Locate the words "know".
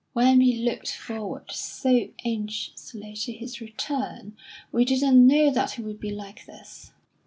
5.27-5.51